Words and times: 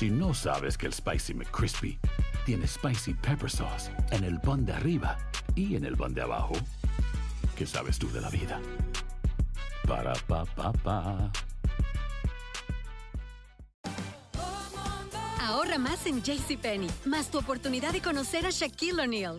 Si 0.00 0.08
no 0.08 0.32
sabes 0.32 0.78
que 0.78 0.86
el 0.86 0.94
Spicy 0.94 1.34
McCrispy 1.34 1.98
tiene 2.46 2.66
Spicy 2.66 3.12
Pepper 3.12 3.50
Sauce 3.50 3.90
en 4.12 4.24
el 4.24 4.40
pan 4.40 4.64
de 4.64 4.72
arriba 4.72 5.18
y 5.54 5.76
en 5.76 5.84
el 5.84 5.94
pan 5.94 6.14
de 6.14 6.22
abajo, 6.22 6.54
¿qué 7.54 7.66
sabes 7.66 7.98
tú 7.98 8.10
de 8.10 8.22
la 8.22 8.30
vida? 8.30 8.58
Para, 9.86 10.14
pa, 10.26 10.46
pa, 10.46 10.72
pa. 10.72 11.30
Ahorra 15.38 15.76
más 15.76 16.06
en 16.06 16.22
JCPenney, 16.22 16.90
más 17.04 17.30
tu 17.30 17.36
oportunidad 17.36 17.92
de 17.92 18.00
conocer 18.00 18.46
a 18.46 18.50
Shaquille 18.50 19.02
O'Neal. 19.02 19.38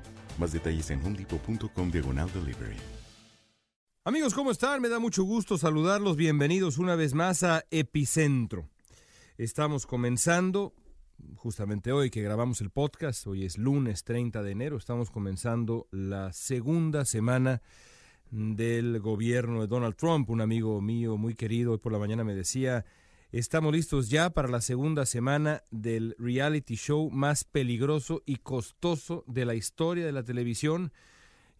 Más 0.37 0.51
detalles 0.51 0.89
en 0.89 1.03
homedepot.com 1.05 1.91
diagonal 1.91 2.31
delivery. 2.33 2.77
Amigos, 4.03 4.33
¿cómo 4.33 4.49
están? 4.49 4.81
Me 4.81 4.89
da 4.89 4.97
mucho 4.97 5.23
gusto 5.23 5.59
saludarlos. 5.59 6.15
Bienvenidos 6.15 6.79
una 6.79 6.95
vez 6.95 7.13
más 7.13 7.43
a 7.43 7.65
Epicentro. 7.69 8.67
Estamos 9.37 9.85
comenzando, 9.85 10.73
justamente 11.35 11.91
hoy 11.91 12.09
que 12.09 12.23
grabamos 12.23 12.61
el 12.61 12.71
podcast, 12.71 13.27
hoy 13.27 13.45
es 13.45 13.57
lunes 13.59 14.03
30 14.03 14.41
de 14.41 14.51
enero, 14.51 14.77
estamos 14.77 15.11
comenzando 15.11 15.87
la 15.91 16.33
segunda 16.33 17.05
semana 17.05 17.61
del 18.31 18.99
gobierno 18.99 19.61
de 19.61 19.67
Donald 19.67 19.95
Trump. 19.95 20.29
Un 20.31 20.41
amigo 20.41 20.81
mío 20.81 21.17
muy 21.17 21.35
querido 21.35 21.73
hoy 21.73 21.77
por 21.77 21.91
la 21.91 21.99
mañana 21.99 22.23
me 22.23 22.33
decía, 22.33 22.85
Estamos 23.31 23.71
listos 23.71 24.09
ya 24.09 24.31
para 24.31 24.49
la 24.49 24.59
segunda 24.59 25.05
semana 25.05 25.63
del 25.71 26.17
reality 26.19 26.75
show 26.75 27.09
más 27.09 27.45
peligroso 27.45 28.21
y 28.25 28.35
costoso 28.35 29.23
de 29.25 29.45
la 29.45 29.55
historia 29.55 30.05
de 30.05 30.11
la 30.11 30.23
televisión. 30.23 30.91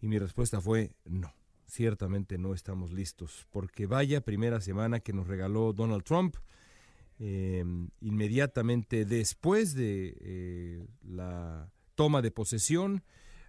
Y 0.02 0.06
mi 0.06 0.18
respuesta 0.18 0.60
fue 0.60 0.90
no, 1.06 1.32
ciertamente 1.64 2.36
no 2.36 2.52
estamos 2.52 2.92
listos, 2.92 3.46
porque 3.50 3.86
vaya 3.86 4.20
primera 4.20 4.60
semana 4.60 5.00
que 5.00 5.14
nos 5.14 5.28
regaló 5.28 5.72
Donald 5.72 6.04
Trump. 6.04 6.36
Eh, 7.18 7.64
inmediatamente 8.02 9.06
después 9.06 9.72
de 9.74 10.14
eh, 10.20 10.86
la 11.02 11.70
toma 11.94 12.20
de 12.20 12.30
posesión, 12.32 13.02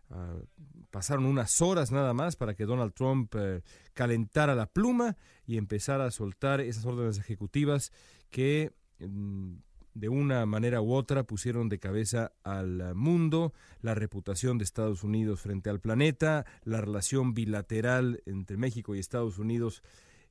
Uh, 0.10 0.46
pasaron 0.92 1.26
unas 1.26 1.60
horas 1.62 1.92
nada 1.92 2.14
más 2.14 2.36
para 2.36 2.54
que 2.54 2.66
Donald 2.66 2.94
Trump 2.94 3.34
uh, 3.34 3.62
calentara 3.94 4.54
la 4.54 4.68
pluma 4.68 5.18
y 5.48 5.58
empezara 5.58 6.06
a 6.06 6.12
soltar 6.12 6.62
esas 6.62 6.86
órdenes 6.86 7.18
ejecutivas 7.18 7.92
que 8.34 8.72
um, 9.00 9.62
de 9.94 10.10
una 10.10 10.44
manera 10.48 10.82
u 10.82 10.92
otra 10.92 11.24
pusieron 11.24 11.70
de 11.70 11.78
cabeza 11.78 12.32
al 12.44 12.96
mundo, 12.96 13.54
la 13.82 13.94
reputación 13.94 14.58
de 14.58 14.64
Estados 14.64 15.04
Unidos 15.04 15.40
frente 15.40 15.70
al 15.70 15.80
planeta, 15.80 16.46
la 16.64 16.82
relación 16.82 17.36
bilateral 17.36 18.24
entre 18.26 18.58
México 18.58 18.96
y 18.96 19.00
Estados 19.00 19.38
Unidos 19.38 19.84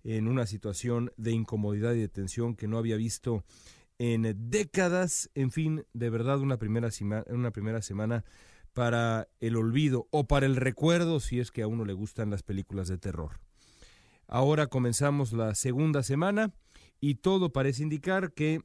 en 0.03 0.27
una 0.27 0.47
situación 0.47 1.13
de 1.17 1.31
incomodidad 1.31 1.95
y 1.95 2.01
de 2.01 2.09
tensión 2.09 2.57
que 2.57 2.67
no 2.67 2.77
había 2.77 2.97
visto 2.97 3.45
en 3.99 4.51
décadas, 4.51 5.31
en 5.37 5.53
fin, 5.53 5.87
de 5.93 6.11
verdad 6.11 6.41
una 6.41 6.57
primera, 6.57 6.89
una 7.29 7.53
primera 7.53 7.83
semana 7.83 8.25
para 8.73 9.29
el 9.39 9.55
olvido 9.55 10.09
o 10.11 10.27
para 10.27 10.47
el 10.47 10.57
recuerdo 10.57 11.21
si 11.21 11.39
es 11.39 11.53
que 11.53 11.63
a 11.63 11.69
uno 11.69 11.85
le 11.85 11.93
gustan 11.93 12.31
las 12.31 12.43
películas 12.43 12.89
de 12.89 12.99
terror. 12.99 13.39
Ahora 14.27 14.67
comenzamos 14.67 15.33
la 15.33 15.55
segunda 15.55 16.03
semana 16.03 16.53
y 17.03 17.17
todo 17.17 17.53
parece 17.53 17.83
indicar 17.83 18.33
que 18.33 18.63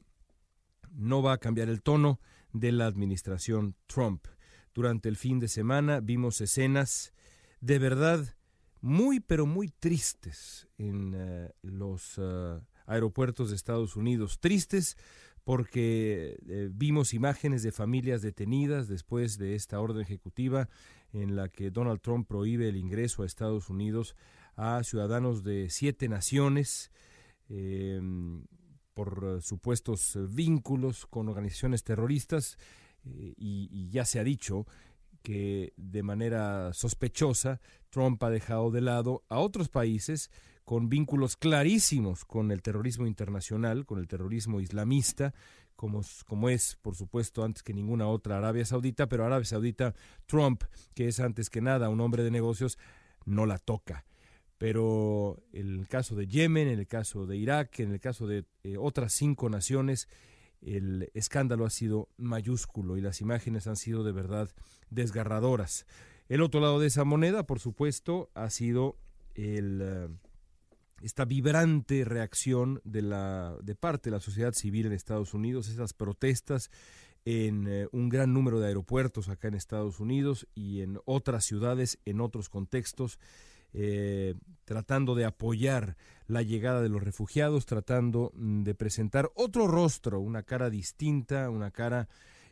no 0.92 1.22
va 1.22 1.32
a 1.32 1.38
cambiar 1.38 1.68
el 1.68 1.82
tono 1.82 2.20
de 2.52 2.70
la 2.70 2.86
administración 2.86 3.74
Trump. 3.86 4.26
Durante 4.72 5.08
el 5.08 5.16
fin 5.16 5.40
de 5.40 5.48
semana 5.48 5.98
vimos 5.98 6.40
escenas 6.40 7.12
de 7.60 7.80
verdad 7.80 8.36
muy 8.80 9.18
pero 9.18 9.44
muy 9.44 9.68
tristes 9.68 10.68
en 10.78 11.14
uh, 11.14 11.48
los 11.62 12.16
uh, 12.16 12.60
aeropuertos 12.86 13.50
de 13.50 13.56
Estados 13.56 13.96
Unidos. 13.96 14.38
Tristes 14.38 14.96
porque 15.42 16.38
eh, 16.46 16.68
vimos 16.70 17.14
imágenes 17.14 17.62
de 17.62 17.72
familias 17.72 18.22
detenidas 18.22 18.86
después 18.86 19.38
de 19.38 19.54
esta 19.54 19.80
orden 19.80 20.02
ejecutiva 20.02 20.68
en 21.12 21.34
la 21.34 21.48
que 21.48 21.70
Donald 21.70 22.02
Trump 22.02 22.28
prohíbe 22.28 22.68
el 22.68 22.76
ingreso 22.76 23.22
a 23.22 23.26
Estados 23.26 23.68
Unidos 23.68 24.14
a 24.54 24.84
ciudadanos 24.84 25.42
de 25.42 25.70
siete 25.70 26.08
naciones 26.08 26.92
eh, 27.48 28.00
por 28.94 29.40
supuestos 29.42 30.18
vínculos 30.30 31.06
con 31.06 31.28
organizaciones 31.28 31.84
terroristas 31.84 32.58
eh, 33.04 33.34
y, 33.36 33.68
y 33.70 33.90
ya 33.90 34.04
se 34.04 34.18
ha 34.18 34.24
dicho 34.24 34.66
que 35.22 35.72
de 35.76 36.02
manera 36.02 36.72
sospechosa 36.72 37.60
Trump 37.90 38.22
ha 38.22 38.30
dejado 38.30 38.70
de 38.70 38.80
lado 38.80 39.24
a 39.28 39.38
otros 39.38 39.68
países 39.68 40.30
con 40.64 40.88
vínculos 40.90 41.36
clarísimos 41.36 42.26
con 42.26 42.50
el 42.50 42.60
terrorismo 42.60 43.06
internacional, 43.06 43.86
con 43.86 43.98
el 43.98 44.06
terrorismo 44.06 44.60
islamista, 44.60 45.32
como, 45.76 46.02
como 46.26 46.50
es, 46.50 46.76
por 46.82 46.94
supuesto, 46.94 47.44
antes 47.44 47.62
que 47.62 47.72
ninguna 47.72 48.08
otra 48.08 48.36
Arabia 48.36 48.66
Saudita, 48.66 49.08
pero 49.08 49.24
Arabia 49.24 49.46
Saudita, 49.46 49.94
Trump, 50.26 50.64
que 50.94 51.08
es 51.08 51.20
antes 51.20 51.48
que 51.48 51.62
nada 51.62 51.88
un 51.88 52.00
hombre 52.00 52.22
de 52.22 52.30
negocios, 52.30 52.78
no 53.24 53.46
la 53.46 53.58
toca. 53.58 54.04
Pero 54.58 55.42
en 55.52 55.80
el 55.80 55.88
caso 55.88 56.16
de 56.16 56.26
Yemen, 56.26 56.68
en 56.68 56.80
el 56.80 56.86
caso 56.86 57.26
de 57.26 57.36
Irak, 57.36 57.78
en 57.80 57.92
el 57.92 58.00
caso 58.00 58.26
de 58.26 58.44
eh, 58.64 58.76
otras 58.76 59.12
cinco 59.14 59.48
naciones, 59.48 60.08
el 60.60 61.10
escándalo 61.14 61.64
ha 61.64 61.70
sido 61.70 62.08
mayúsculo 62.16 62.96
y 62.96 63.00
las 63.00 63.20
imágenes 63.20 63.68
han 63.68 63.76
sido 63.76 64.02
de 64.02 64.12
verdad 64.12 64.50
desgarradoras. 64.90 65.86
El 66.28 66.42
otro 66.42 66.60
lado 66.60 66.80
de 66.80 66.88
esa 66.88 67.04
moneda, 67.04 67.46
por 67.46 67.60
supuesto, 67.60 68.30
ha 68.34 68.50
sido 68.50 68.96
el... 69.34 70.08
Uh, 70.10 70.28
esta 71.02 71.24
vibrante 71.24 72.04
reacción 72.04 72.80
de, 72.84 73.02
la, 73.02 73.56
de 73.62 73.74
parte 73.74 74.10
de 74.10 74.16
la 74.16 74.20
sociedad 74.20 74.52
civil 74.52 74.86
en 74.86 74.92
Estados 74.92 75.34
Unidos, 75.34 75.68
esas 75.68 75.92
protestas 75.92 76.70
en 77.24 77.66
eh, 77.68 77.88
un 77.92 78.08
gran 78.08 78.32
número 78.32 78.58
de 78.58 78.68
aeropuertos 78.68 79.28
acá 79.28 79.48
en 79.48 79.54
Estados 79.54 80.00
Unidos 80.00 80.48
y 80.54 80.80
en 80.80 80.98
otras 81.04 81.44
ciudades, 81.44 81.98
en 82.04 82.20
otros 82.20 82.48
contextos, 82.48 83.18
eh, 83.72 84.34
tratando 84.64 85.14
de 85.14 85.24
apoyar 85.24 85.96
la 86.26 86.42
llegada 86.42 86.82
de 86.82 86.88
los 86.88 87.02
refugiados, 87.02 87.66
tratando 87.66 88.32
mm, 88.34 88.62
de 88.62 88.74
presentar 88.74 89.30
otro 89.34 89.66
rostro, 89.66 90.20
una 90.20 90.42
cara 90.42 90.70
distinta, 90.70 91.50
una 91.50 91.70
cara 91.70 92.08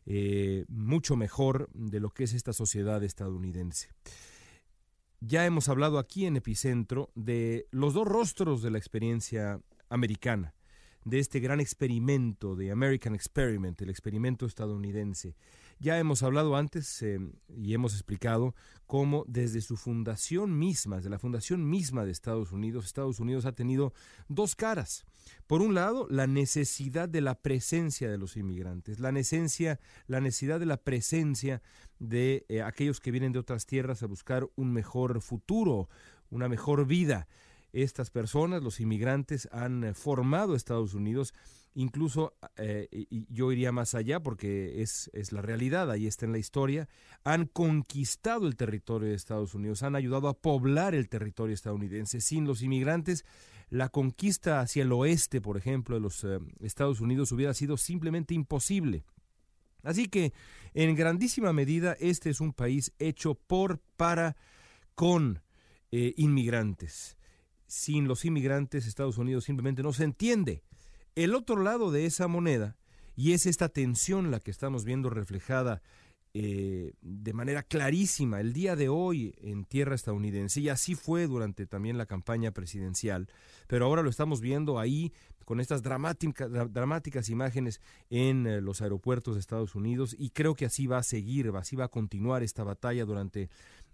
eh, 0.07 0.65
mucho 0.69 1.17
mejor 1.17 1.69
de 1.75 2.01
lo 2.01 2.11
que 2.11 2.25
es 2.25 2.33
esta 2.33 2.53
sociedad 2.53 3.03
estadounidense. 3.03 3.91
Ya 5.21 5.45
hemos 5.47 5.69
hablado 5.69 5.99
aquí 5.99 6.27
en 6.27 6.37
Epicentro 6.37 7.11
de 7.15 7.67
los 7.71 7.95
dos 7.95 8.07
rostros 8.07 8.63
de 8.63 8.71
la 8.71 8.79
experiencia 8.79 9.61
americana, 9.89 10.55
de 11.07 11.21
este 11.21 11.39
gran 11.39 11.61
experimento 11.61 12.57
de 12.57 12.73
American 12.73 13.15
Experiment, 13.15 13.81
el 13.81 13.91
experimento 13.91 14.45
estadounidense. 14.45 15.37
Ya 15.79 16.01
hemos 16.01 16.25
hablado 16.25 16.57
antes 16.57 17.01
eh, 17.03 17.21
y 17.57 17.75
hemos 17.75 17.93
explicado 17.93 18.57
cómo 18.87 19.25
desde 19.29 19.61
su 19.61 19.77
fundación 19.77 20.59
misma, 20.59 20.97
desde 20.97 21.11
la 21.11 21.21
fundación 21.21 21.71
misma 21.71 22.05
de 22.05 22.11
Estados 22.11 22.51
Unidos, 22.51 22.87
Estados 22.87 23.21
Unidos 23.21 23.47
ha 23.47 23.53
tenido 23.53 23.93
dos 24.29 24.57
caras. 24.57 25.05
Por 25.47 25.63
un 25.63 25.75
lado, 25.75 26.09
la 26.11 26.27
necesidad 26.27 27.09
de 27.09 27.21
la 27.21 27.37
presencia 27.37 28.11
de 28.11 28.19
los 28.19 28.37
inmigrantes, 28.37 28.99
la, 28.99 29.13
la 29.13 30.21
necesidad 30.21 30.59
de 30.59 30.67
la 30.67 30.77
presencia 30.77 31.63
de 32.01 32.45
eh, 32.49 32.63
aquellos 32.63 32.99
que 32.99 33.13
vienen 33.13 33.31
de 33.31 33.39
otras 33.39 33.65
tierras 33.65 34.03
a 34.03 34.07
buscar 34.07 34.49
un 34.57 34.73
mejor 34.73 35.21
futuro, 35.21 35.89
una 36.31 36.49
mejor 36.49 36.85
vida. 36.85 37.29
Estas 37.77 38.09
personas, 38.09 38.63
los 38.63 38.81
inmigrantes, 38.81 39.51
han 39.53 39.85
eh, 39.85 39.93
formado 39.93 40.55
Estados 40.55 40.95
Unidos 40.95 41.35
incluso 41.75 42.33
eh, 42.57 42.89
yo 43.29 43.53
iría 43.53 43.71
más 43.71 43.95
allá 43.95 44.19
porque 44.21 44.81
es, 44.81 45.11
la 45.31 45.43
realidad, 45.43 45.91
ahí 45.91 46.07
está 46.07 46.25
en 46.25 46.33
la 46.33 46.39
historia, 46.39 46.89
han 47.23 47.45
conquistado 47.45 48.47
el 48.47 48.57
territorio 48.57 49.11
de 49.11 49.15
Estados 49.15 49.55
Unidos, 49.55 49.83
han 49.83 49.95
ayudado 49.95 50.29
a 50.29 50.41
poblar 50.41 50.95
el 50.95 51.11
territorio 51.11 51.53
estadounidense. 51.53 52.23
Sin 52.23 52.47
los 52.47 52.63
inmigrantes, 52.63 53.27
la 53.69 53.91
conquista 53.91 54.61
hacia 54.61 54.85
el 54.85 54.93
oeste, 54.93 55.43
por 55.43 55.59
ejemplo, 55.59 55.97
de 55.97 56.01
los 56.01 56.25
eh, 56.25 56.39
Estados 56.61 57.03
Unidos 57.03 57.31
hubiera 57.33 57.53
sido 57.53 57.77
simplemente 57.77 58.33
imposible. 58.33 59.05
Así 59.83 60.07
que, 60.07 60.33
en 60.73 60.97
grandísima 60.97 61.53
medida, 61.53 61.95
este 62.01 62.31
es 62.31 62.41
un 62.41 62.55
país 62.55 62.95
hecho 62.99 63.35
por, 63.35 63.81
para, 63.99 64.35
con 64.95 65.43
inmigrantes. 65.91 67.17
Sin 67.67 68.09
los 68.09 68.25
inmigrantes, 68.25 68.87
Estados 68.87 69.19
Unidos 69.19 69.45
simplemente 69.45 69.83
no 69.83 69.93
se 69.93 70.05
entiende. 70.05 70.63
El 71.15 71.35
otro 71.35 71.63
lado 71.63 71.91
de 71.91 72.07
esa 72.07 72.29
moneda, 72.29 72.77
y 73.17 73.33
es 73.33 73.47
esta 73.47 73.69
tensión 73.69 74.31
la 74.31 74.41
que 74.41 74.51
estamos 74.51 74.85
viendo 74.85 75.11
reflejada 75.11 75.83
eh, 76.39 76.93
de 77.01 77.33
manera 77.33 77.63
clarísima 77.63 78.41
el 78.41 78.53
día 78.53 78.77
de 78.77 78.91
hoy 78.91 79.35
en 79.39 79.65
tierra 79.65 79.95
estadounidense, 79.95 80.61
y 80.61 80.69
así 80.69 80.95
fue 80.95 81.27
durante 81.27 81.67
también 81.67 81.97
la 81.97 82.05
campaña 82.05 82.51
presidencial, 82.51 83.31
pero 83.67 83.87
ahora 83.87 84.03
lo 84.03 84.11
estamos 84.11 84.43
viendo 84.43 84.79
ahí 84.79 85.15
con 85.47 85.61
estas 85.61 85.81
dramáticas, 85.81 87.31
imágenes 87.31 87.81
en 88.11 88.47
eh, 88.47 88.61
los 88.61 88.83
aeropuertos 88.83 89.37
de 89.37 89.41
Estados 89.41 89.75
Unidos, 89.75 90.15
y 90.19 90.29
creo 90.29 90.55
que 90.55 90.67
así 90.67 90.87
va 90.87 90.99
a 90.99 91.03
seguir, 91.03 91.51
así 91.57 91.75
va 91.75 91.87
a 91.87 91.89
continuar 91.89 92.43
esta 92.43 92.65
batalla 92.65 93.07
durante 93.07 93.49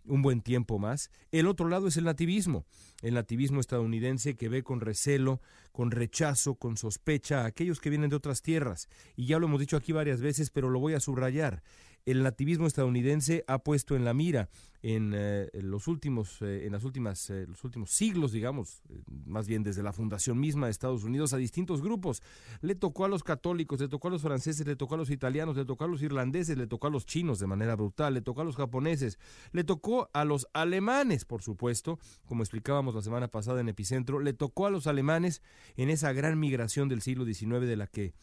un 0.06 0.22
buen 0.22 0.40
tiempo 0.40 0.78
más. 0.78 1.10
El 1.30 1.46
otro 1.46 1.68
lado 1.68 1.88
es 1.88 1.96
el 1.96 2.04
nativismo, 2.04 2.64
el 3.02 3.14
nativismo 3.14 3.60
estadounidense 3.60 4.34
que 4.34 4.48
ve 4.48 4.62
con 4.62 4.80
recelo, 4.80 5.40
con 5.72 5.90
rechazo, 5.90 6.54
con 6.54 6.76
sospecha 6.76 7.42
a 7.42 7.46
aquellos 7.46 7.80
que 7.80 7.90
vienen 7.90 8.10
de 8.10 8.16
otras 8.16 8.42
tierras. 8.42 8.88
Y 9.16 9.26
ya 9.26 9.38
lo 9.38 9.46
hemos 9.46 9.60
dicho 9.60 9.76
aquí 9.76 9.92
varias 9.92 10.20
veces, 10.20 10.50
pero 10.50 10.68
lo 10.70 10.80
voy 10.80 10.94
a 10.94 11.00
subrayar 11.00 11.62
el 12.04 12.22
nativismo 12.22 12.66
estadounidense 12.66 13.44
ha 13.46 13.58
puesto 13.58 13.94
en 13.94 14.04
la 14.04 14.14
mira 14.14 14.48
en, 14.82 15.12
eh, 15.14 15.48
los 15.54 15.86
últimos 15.86 16.42
eh, 16.42 16.66
en 16.66 16.72
las 16.72 16.82
últimas 16.82 17.30
eh, 17.30 17.46
los 17.46 17.62
últimos 17.62 17.92
siglos 17.92 18.32
digamos 18.32 18.82
más 19.06 19.46
bien 19.46 19.62
desde 19.62 19.82
la 19.84 19.92
fundación 19.92 20.40
misma 20.40 20.66
de 20.66 20.72
Estados 20.72 21.04
Unidos 21.04 21.32
a 21.32 21.36
distintos 21.36 21.82
grupos. 21.82 22.22
Le 22.60 22.74
tocó 22.74 23.04
a 23.04 23.08
los 23.08 23.22
católicos 23.22 23.80
le 23.80 23.88
tocó 23.88 24.08
a 24.08 24.10
los 24.10 24.22
franceses 24.22 24.66
le 24.66 24.74
tocó 24.74 24.96
a 24.96 24.98
los 24.98 25.10
italianos 25.10 25.56
le 25.56 25.64
tocó 25.64 25.84
a 25.84 25.88
los 25.88 26.02
irlandeses 26.02 26.58
le 26.58 26.66
tocó 26.66 26.88
a 26.88 26.90
los 26.90 27.06
chinos 27.06 27.38
de 27.38 27.46
manera 27.46 27.76
brutal 27.76 28.14
le 28.14 28.22
tocó 28.22 28.40
a 28.40 28.44
los 28.44 28.56
japoneses 28.56 29.18
le 29.52 29.62
tocó 29.62 30.10
a 30.12 30.24
los 30.24 30.48
alemanes 30.52 31.24
por 31.24 31.42
supuesto 31.42 32.00
como 32.26 32.42
explicábamos 32.42 32.94
la 32.94 33.02
semana 33.02 33.28
pasada 33.28 33.60
en 33.60 33.68
Epicentro 33.68 34.18
le 34.18 34.32
tocó 34.32 34.66
a 34.66 34.70
los 34.70 34.88
alemanes 34.88 35.42
en 35.76 35.90
esa 35.90 36.12
gran 36.12 36.40
migración 36.40 36.88
del 36.88 37.02
siglo 37.02 37.24
XIX 37.24 37.60
de 37.60 37.76
la 37.76 37.86
que 37.86 38.14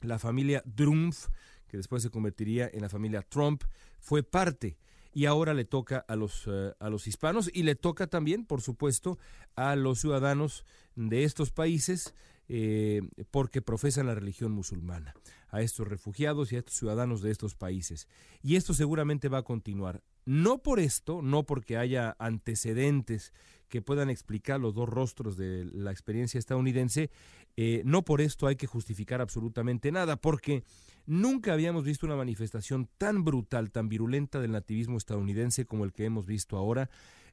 la 0.00 0.18
familia 0.18 0.62
Drumpf 0.64 1.28
que 1.72 1.78
después 1.78 2.02
se 2.02 2.10
convertiría 2.10 2.70
en 2.70 2.82
la 2.82 2.90
familia 2.90 3.22
Trump, 3.22 3.64
fue 3.98 4.22
parte 4.22 4.76
y 5.14 5.24
ahora 5.24 5.54
le 5.54 5.64
toca 5.64 6.04
a 6.06 6.16
los, 6.16 6.44
eh, 6.46 6.74
a 6.78 6.90
los 6.90 7.06
hispanos 7.06 7.50
y 7.50 7.62
le 7.62 7.76
toca 7.76 8.08
también, 8.08 8.44
por 8.44 8.60
supuesto, 8.60 9.18
a 9.56 9.74
los 9.74 9.98
ciudadanos 9.98 10.66
de 10.96 11.24
estos 11.24 11.50
países 11.50 12.12
eh, 12.50 13.00
porque 13.30 13.62
profesan 13.62 14.06
la 14.06 14.14
religión 14.14 14.52
musulmana, 14.52 15.14
a 15.48 15.62
estos 15.62 15.88
refugiados 15.88 16.52
y 16.52 16.56
a 16.56 16.58
estos 16.58 16.74
ciudadanos 16.74 17.22
de 17.22 17.30
estos 17.30 17.54
países. 17.54 18.06
Y 18.42 18.56
esto 18.56 18.74
seguramente 18.74 19.30
va 19.30 19.38
a 19.38 19.42
continuar. 19.42 20.02
No 20.26 20.58
por 20.58 20.78
esto, 20.78 21.22
no 21.22 21.44
porque 21.44 21.78
haya 21.78 22.16
antecedentes 22.18 23.32
que 23.70 23.80
puedan 23.80 24.10
explicar 24.10 24.60
los 24.60 24.74
dos 24.74 24.86
rostros 24.86 25.38
de 25.38 25.64
la 25.64 25.90
experiencia 25.90 26.38
estadounidense, 26.38 27.10
eh, 27.56 27.82
no 27.84 28.02
por 28.02 28.20
esto 28.20 28.46
hay 28.46 28.56
que 28.56 28.66
justificar 28.66 29.20
absolutamente 29.20 29.92
nada, 29.92 30.16
porque 30.16 30.64
Nunca 31.06 31.52
habíamos 31.52 31.84
visto 31.84 32.06
una 32.06 32.16
manifestación 32.16 32.88
tan 32.96 33.24
brutal, 33.24 33.72
tan 33.72 33.88
virulenta 33.88 34.40
del 34.40 34.52
nativismo 34.52 34.98
estadounidense 34.98 35.66
como 35.66 35.84
el 35.84 35.92
que 35.92 36.04
hemos 36.04 36.26
visto 36.26 36.56
ahora, 36.56 36.90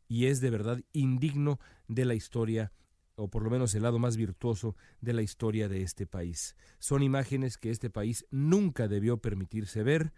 y 0.08 0.26
es 0.26 0.42
de 0.42 0.50
verdad 0.50 0.82
indigno 0.92 1.60
de 1.88 2.06
la 2.06 2.16
historia 2.16 2.72
o 3.16 3.28
por 3.28 3.44
lo 3.44 3.50
menos 3.50 3.76
el 3.76 3.84
lado 3.84 4.00
más 4.00 4.16
virtuoso 4.16 4.76
de 5.02 5.14
la 5.14 5.22
historia 5.22 5.68
de 5.68 5.84
este 5.84 6.08
país. 6.08 6.56
Son 6.80 7.04
imágenes 7.04 7.58
que 7.58 7.70
este 7.70 7.90
país 7.90 8.26
nunca 8.32 8.88
debió 8.88 9.18
permitirse 9.18 9.84
ver, 9.84 10.14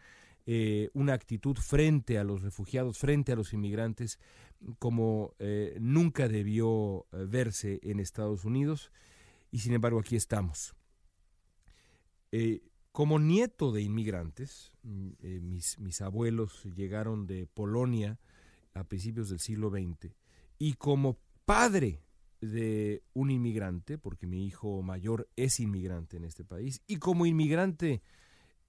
eh, 0.46 0.90
una 0.94 1.14
actitud 1.14 1.58
frente 1.58 2.20
a 2.20 2.24
los 2.24 2.42
refugiados, 2.42 3.00
frente 3.00 3.32
a 3.32 3.36
los 3.36 3.54
inmigrantes, 3.54 4.20
como 4.80 5.34
eh, 5.40 5.76
nunca 5.80 6.28
debió 6.28 7.08
verse 7.12 7.80
en 7.84 8.00
Estados 8.00 8.46
Unidos, 8.46 8.92
y 9.52 9.60
sin 9.60 9.74
embargo 9.74 10.00
aquí 10.00 10.16
estamos. 10.16 10.74
Como 12.92 13.20
nieto 13.20 13.72
de 13.72 13.82
inmigrantes, 13.82 14.74
mm, 14.84 15.10
eh, 15.22 15.40
mis, 15.42 15.80
mis, 15.80 16.02
abuelos 16.02 16.66
llegaron 16.76 17.26
de 17.26 17.48
Polonia 17.48 18.20
a 18.74 18.84
principios 18.84 19.30
del 19.30 19.40
siglo 19.40 19.70
XX, 19.70 20.14
y 20.60 20.74
como 20.74 21.18
padre 21.46 22.02
de 22.42 23.04
un 23.14 23.32
inmigrante, 23.32 23.98
porque 23.98 24.28
mi 24.28 24.46
hijo 24.46 24.82
mayor 24.82 25.30
es 25.38 25.60
inmigrante 25.60 26.18
en 26.18 26.26
este 26.26 26.44
país, 26.44 26.82
y 26.86 26.98
como 26.98 27.26
inmigrante 27.26 28.02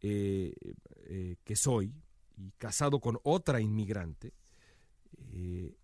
eh, 0.01 0.55
eh, 1.07 1.37
que 1.43 1.57
soy, 1.57 1.93
y 2.37 2.53
casado 2.53 3.01
con 3.01 3.19
otra 3.25 3.61
inmigrante, 3.61 4.35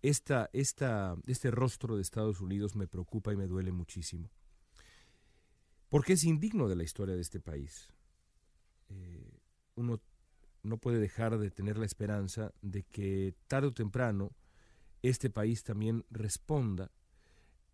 esta, 0.01 0.49
esta, 0.53 1.15
este 1.25 1.49
rostro 1.49 1.95
de 1.95 2.03
Estados 2.03 2.39
Unidos 2.39 2.75
me 2.75 2.87
preocupa 2.87 3.33
y 3.33 3.35
me 3.35 3.47
duele 3.47 3.71
muchísimo, 3.71 4.29
porque 5.89 6.13
es 6.13 6.23
indigno 6.23 6.67
de 6.67 6.75
la 6.75 6.83
historia 6.83 7.15
de 7.15 7.21
este 7.21 7.39
país 7.39 7.89
eh, 8.89 9.39
uno 9.75 10.01
no 10.63 10.77
puede 10.77 10.99
dejar 10.99 11.37
de 11.37 11.51
tener 11.51 11.77
la 11.77 11.85
esperanza 11.85 12.53
de 12.61 12.83
que 12.83 13.35
tarde 13.47 13.67
o 13.67 13.73
temprano 13.73 14.35
este 15.01 15.29
país 15.29 15.63
también 15.63 16.05
responda 16.09 16.91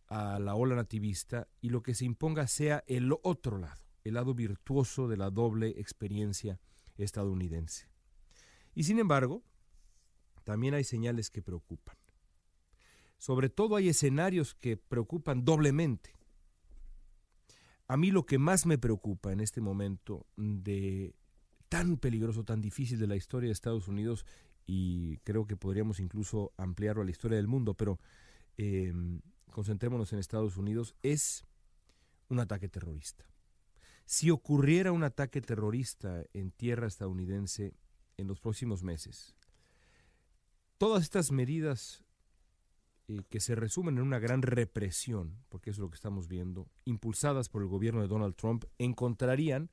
a 0.08 0.40
la 0.40 0.56
ola 0.56 0.76
nativista 0.76 1.48
y 1.62 1.70
lo 1.70 1.82
que 1.82 1.96
se 1.96 2.06
imponga 2.06 2.48
sea 2.48 2.84
el 2.88 3.12
otro 3.24 3.58
lado, 3.58 3.82
el 4.04 4.14
lado 4.14 4.36
virtuoso 4.36 5.08
de 5.08 5.18
la 5.18 5.32
doble 5.32 5.70
experiencia 5.80 6.60
estadounidense. 6.98 7.88
Y 8.76 8.84
sin 8.84 9.00
embargo, 9.00 9.44
también 10.44 10.76
hay 10.76 10.84
señales 10.84 11.32
que 11.32 11.42
preocupan. 11.42 11.98
Sobre 13.18 13.50
todo 13.50 13.76
hay 13.76 13.90
escenarios 13.90 14.54
que 14.54 14.78
preocupan 14.78 15.44
doblemente. 15.44 16.15
A 17.88 17.98
mí 17.98 18.12
lo 18.12 18.26
que 18.26 18.40
más 18.40 18.66
me 18.66 18.78
preocupa 18.78 19.32
en 19.32 19.40
este 19.40 19.62
momento 19.62 20.26
de 20.38 21.14
tan 21.70 21.98
peligroso, 21.98 22.44
tan 22.44 22.62
difícil 22.62 23.00
de 23.00 23.08
la 23.08 23.16
historia 23.16 23.48
de 23.48 23.54
Estados 23.54 23.88
Unidos, 23.88 24.26
y 24.66 25.18
creo 25.18 25.46
que 25.46 25.58
podríamos 25.58 26.00
incluso 26.00 26.54
ampliarlo 26.58 27.02
a 27.02 27.06
la 27.06 27.12
historia 27.12 27.38
del 27.38 27.48
mundo, 27.48 27.76
pero 27.76 28.00
em, 28.58 29.22
concentrémonos 29.52 30.14
en 30.14 30.20
Estados 30.20 30.58
Unidos, 30.58 30.96
es 31.04 31.46
un 32.30 32.40
ataque 32.40 32.70
terrorista. 32.70 33.26
Si 34.06 34.32
ocurriera 34.32 34.92
un 34.92 35.04
ataque 35.04 35.42
terrorista 35.42 36.24
en 36.34 36.52
tierra 36.52 36.88
estadounidense 36.88 37.74
en 38.18 38.28
los 38.28 38.40
próximos 38.40 38.84
meses, 38.84 39.36
todas 40.78 41.04
estas 41.04 41.32
medidas 41.32 42.05
eh, 43.08 43.22
que 43.30 43.40
se 43.40 43.56
resumen 43.56 43.98
en 43.98 44.04
una 44.04 44.20
gran 44.20 44.42
represión, 44.42 45.38
porque 45.50 45.70
eso 45.70 45.82
es 45.82 45.84
lo 45.84 45.90
que 45.90 45.96
estamos 45.96 46.28
viendo, 46.28 46.68
impulsadas 46.86 47.50
por 47.50 47.62
el 47.62 47.68
gobierno 47.68 48.02
de 48.02 48.08
Donald 48.08 48.36
Trump, 48.36 48.66
encontrarían 48.78 49.70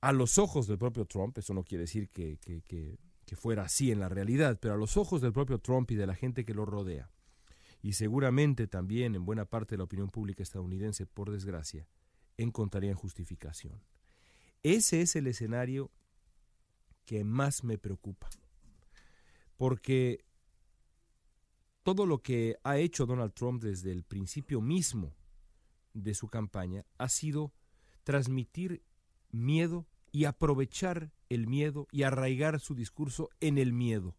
a 0.00 0.12
los 0.12 0.38
ojos 0.38 0.66
del 0.66 0.78
propio 0.78 1.04
Trump, 1.04 1.36
eso 1.38 1.52
no 1.54 1.64
quiere 1.64 1.82
decir 1.82 2.08
que, 2.10 2.38
que 2.38 3.36
fuera 3.36 3.64
así 3.64 3.90
en 3.90 4.00
la 4.00 4.08
realidad, 4.08 4.58
pero 4.60 4.74
a 4.74 4.76
los 4.76 4.96
ojos 4.96 5.20
del 5.20 5.32
propio 5.32 5.58
Trump 5.58 5.90
y 5.90 5.96
de 5.96 6.06
la 6.06 6.14
gente 6.14 6.44
que 6.44 6.54
lo 6.54 6.64
rodea, 6.64 7.10
y 7.82 7.92
seguramente 7.92 8.66
también 8.66 9.14
en 9.14 9.24
buena 9.24 9.44
parte 9.44 9.74
de 9.74 9.78
la 9.78 9.84
opinión 9.84 10.10
pública 10.10 10.42
estadounidense, 10.42 11.06
por 11.06 11.30
desgracia, 11.30 11.86
encontrarían 12.36 12.96
justificación. 12.96 13.80
Ese 14.62 15.02
es 15.02 15.16
el 15.16 15.26
escenario 15.26 15.90
que 17.04 17.22
más 17.24 17.62
me 17.62 17.78
preocupa, 17.78 18.28
porque 19.56 20.25
todo 21.86 22.04
lo 22.04 22.20
que 22.20 22.56
ha 22.64 22.78
hecho 22.78 23.06
Donald 23.06 23.32
Trump 23.32 23.62
desde 23.62 23.92
el 23.92 24.02
principio 24.02 24.60
mismo 24.60 25.14
de 25.94 26.14
su 26.14 26.26
campaña 26.26 26.84
ha 26.98 27.08
sido 27.08 27.52
transmitir 28.02 28.82
miedo 29.30 29.86
y 30.10 30.24
aprovechar 30.24 31.12
el 31.28 31.46
miedo 31.46 31.86
y 31.92 32.02
arraigar 32.02 32.58
su 32.58 32.74
discurso 32.74 33.28
en 33.38 33.56
el 33.56 33.72
miedo. 33.72 34.16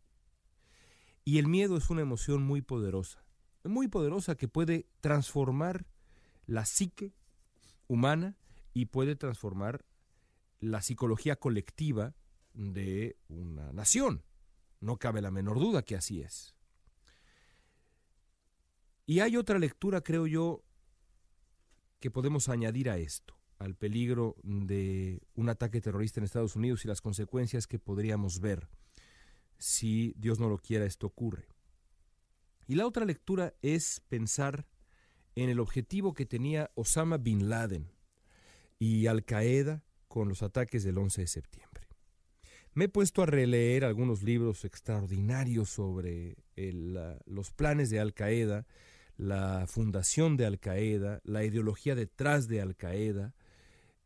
Y 1.25 1.39
el 1.39 1.47
miedo 1.47 1.75
es 1.75 1.89
una 1.89 2.00
emoción 2.00 2.41
muy 2.41 2.62
poderosa, 2.62 3.25
muy 3.65 3.89
poderosa 3.89 4.36
que 4.36 4.47
puede 4.47 4.88
transformar 5.01 5.86
la 6.45 6.65
psique 6.65 7.15
humana 7.89 8.38
y 8.74 8.86
puede 8.86 9.17
transformar 9.17 9.83
la 10.62 10.81
psicología 10.81 11.36
colectiva 11.36 12.15
de 12.53 13.17
una 13.27 13.74
nación. 13.74 14.24
No 14.79 14.95
cabe 14.95 15.21
la 15.21 15.31
menor 15.31 15.59
duda 15.59 15.81
que 15.81 15.97
así 15.97 16.21
es. 16.21 16.56
Y 19.09 19.21
hay 19.21 19.37
otra 19.37 19.57
lectura, 19.57 20.01
creo 20.01 20.27
yo, 20.27 20.65
que 22.01 22.11
podemos 22.11 22.49
añadir 22.49 22.89
a 22.89 22.97
esto, 22.97 23.35
al 23.57 23.73
peligro 23.73 24.35
de 24.43 25.21
un 25.33 25.47
ataque 25.47 25.79
terrorista 25.79 26.19
en 26.19 26.25
Estados 26.25 26.57
Unidos 26.57 26.83
y 26.83 26.89
las 26.89 26.99
consecuencias 26.99 27.67
que 27.67 27.79
podríamos 27.79 28.41
ver 28.41 28.67
si 29.57 30.13
Dios 30.17 30.39
no 30.39 30.49
lo 30.49 30.57
quiera 30.57 30.85
esto 30.85 31.07
ocurre. 31.07 31.47
Y 32.67 32.75
la 32.75 32.85
otra 32.85 33.05
lectura 33.05 33.53
es 33.61 34.01
pensar 34.09 34.67
en 35.35 35.49
el 35.49 35.61
objetivo 35.61 36.13
que 36.13 36.25
tenía 36.25 36.69
Osama 36.75 37.17
Bin 37.17 37.47
Laden 37.47 37.89
y 38.77 39.07
Al 39.07 39.23
Qaeda 39.23 39.85
con 40.09 40.27
los 40.27 40.43
ataques 40.43 40.83
del 40.83 40.97
11 40.97 41.21
de 41.21 41.27
septiembre. 41.27 41.87
Me 42.73 42.85
he 42.85 42.89
puesto 42.89 43.23
a 43.23 43.25
releer 43.25 43.85
algunos 43.85 44.21
libros 44.21 44.65
extraordinarios 44.65 45.69
sobre 45.69 46.35
los 47.25 47.51
planes 47.51 47.89
de 47.89 48.01
Al 48.01 48.13
Qaeda, 48.13 48.67
la 49.17 49.65
fundación 49.67 50.38
de 50.38 50.45
Al 50.45 50.59
Qaeda, 50.59 51.21
la 51.24 51.43
ideología 51.43 51.95
detrás 51.95 52.47
de 52.47 52.62
Al 52.62 52.75
Qaeda, 52.75 53.33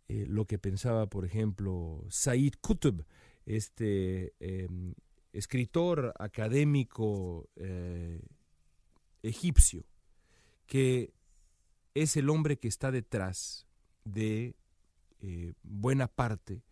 eh, 0.08 0.26
lo 0.28 0.46
que 0.46 0.58
pensaba, 0.58 1.08
por 1.08 1.26
ejemplo, 1.26 2.04
Said 2.10 2.56
Qutb, 2.62 3.04
este 3.46 4.34
em, 4.40 4.94
escritor 5.34 6.14
académico 6.20 7.50
eh, 7.56 8.22
egipcio, 9.22 9.86
que 10.66 11.14
es 11.94 12.16
el 12.16 12.30
hombre 12.30 12.58
que 12.58 12.68
está 12.68 12.92
detrás 12.92 13.68
de 14.06 14.56
eh, 15.20 15.54
buena 15.64 16.08
parte 16.08 16.64